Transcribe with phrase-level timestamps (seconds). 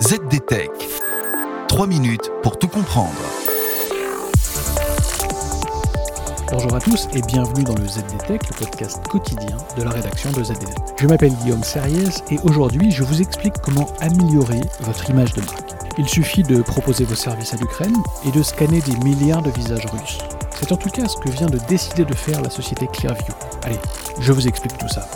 [0.00, 0.70] ZDTech.
[1.66, 3.10] 3 minutes pour tout comprendre.
[6.52, 10.44] Bonjour à tous et bienvenue dans le ZDTech, le podcast quotidien de la rédaction de
[10.44, 10.76] ZDTech.
[10.96, 15.74] Je m'appelle Guillaume Serriès et aujourd'hui je vous explique comment améliorer votre image de marque.
[15.98, 19.86] Il suffit de proposer vos services à l'Ukraine et de scanner des milliards de visages
[19.86, 20.18] russes.
[20.60, 23.34] C'est en tout cas ce que vient de décider de faire la société Clearview.
[23.64, 23.80] Allez,
[24.20, 25.08] je vous explique tout ça.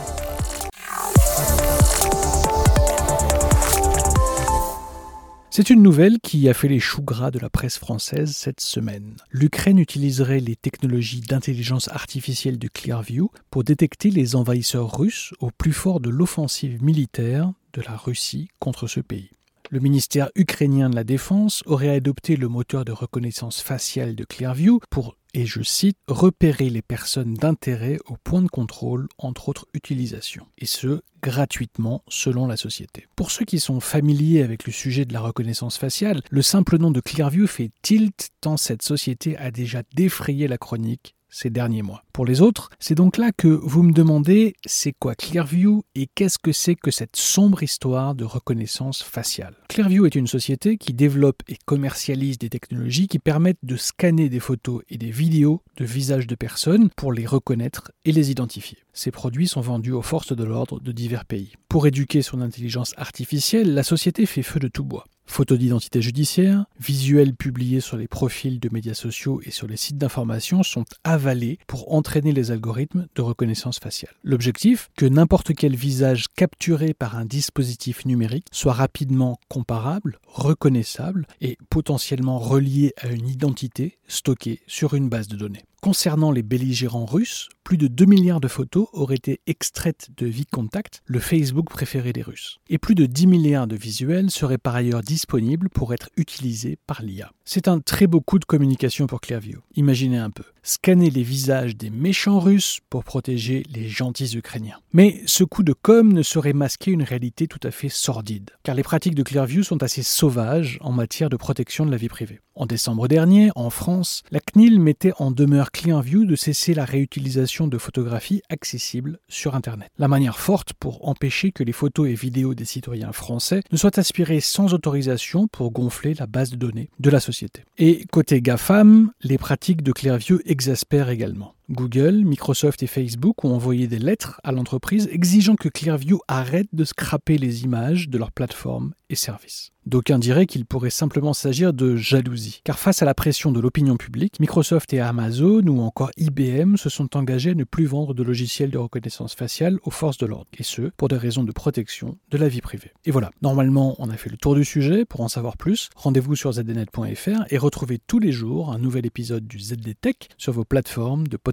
[5.54, 9.16] C'est une nouvelle qui a fait les choux gras de la presse française cette semaine.
[9.30, 15.74] L'Ukraine utiliserait les technologies d'intelligence artificielle de Clearview pour détecter les envahisseurs russes au plus
[15.74, 19.28] fort de l'offensive militaire de la Russie contre ce pays.
[19.68, 24.80] Le ministère ukrainien de la Défense aurait adopté le moteur de reconnaissance faciale de Clearview
[24.88, 30.46] pour, et je cite, repérer les personnes d'intérêt au point de contrôle, entre autres utilisations,
[30.58, 33.06] et ce, gratuitement selon la société.
[33.16, 36.90] Pour ceux qui sont familiers avec le sujet de la reconnaissance faciale, le simple nom
[36.90, 42.04] de Clearview fait tilt tant cette société a déjà défrayé la chronique ces derniers mois.
[42.12, 46.38] Pour les autres, c'est donc là que vous me demandez c'est quoi Clearview et qu'est-ce
[46.38, 49.54] que c'est que cette sombre histoire de reconnaissance faciale.
[49.68, 54.40] Clearview est une société qui développe et commercialise des technologies qui permettent de scanner des
[54.40, 58.78] photos et des vidéos de visages de personnes pour les reconnaître et les identifier.
[58.92, 61.54] Ces produits sont vendus aux forces de l'ordre de divers pays.
[61.68, 65.06] Pour éduquer son intelligence artificielle, la société fait feu de tout bois.
[65.26, 69.96] Photos d'identité judiciaire, visuels publiés sur les profils de médias sociaux et sur les sites
[69.96, 74.14] d'information sont avalés pour entraîner les algorithmes de reconnaissance faciale.
[74.22, 81.56] L'objectif, que n'importe quel visage capturé par un dispositif numérique soit rapidement comparable, reconnaissable et
[81.70, 85.64] potentiellement relié à une identité stockée sur une base de données.
[85.84, 91.02] Concernant les belligérants russes, plus de 2 milliards de photos auraient été extraites de VKontakte,
[91.06, 92.58] le Facebook préféré des Russes.
[92.68, 97.02] Et plus de 10 milliards de visuels seraient par ailleurs disponibles pour être utilisés par
[97.02, 97.32] l'IA.
[97.44, 99.58] C'est un très beau coup de communication pour Clearview.
[99.74, 100.44] Imaginez un peu.
[100.62, 104.78] Scanner les visages des méchants russes pour protéger les gentils Ukrainiens.
[104.92, 108.76] Mais ce coup de com ne saurait masquer une réalité tout à fait sordide, car
[108.76, 112.38] les pratiques de Clearview sont assez sauvages en matière de protection de la vie privée.
[112.54, 117.66] En décembre dernier, en France, la CNIL mettait en demeure Clearview de cesser la réutilisation
[117.66, 119.90] de photographies accessibles sur Internet.
[119.98, 123.98] La manière forte pour empêcher que les photos et vidéos des citoyens français ne soient
[123.98, 127.64] aspirées sans autorisation pour gonfler la base de données de la société.
[127.78, 131.54] Et côté GAFAM, les pratiques de Clearview exaspèrent également.
[131.70, 136.84] Google, Microsoft et Facebook ont envoyé des lettres à l'entreprise exigeant que Clearview arrête de
[136.84, 139.70] scraper les images de leurs plateformes et services.
[139.84, 143.96] D'aucuns diraient qu'il pourrait simplement s'agir de jalousie, car face à la pression de l'opinion
[143.96, 148.22] publique, Microsoft et Amazon ou encore IBM se sont engagés à ne plus vendre de
[148.22, 152.16] logiciels de reconnaissance faciale aux forces de l'ordre, et ce, pour des raisons de protection
[152.30, 152.92] de la vie privée.
[153.04, 156.36] Et voilà, normalement on a fait le tour du sujet, pour en savoir plus, rendez-vous
[156.36, 161.26] sur zdnet.fr et retrouvez tous les jours un nouvel épisode du ZDTech sur vos plateformes
[161.26, 161.51] de podcast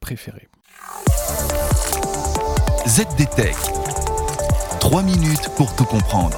[0.00, 0.48] préférées.
[2.86, 3.56] ZDTech.
[4.80, 6.36] 3 minutes pour tout comprendre.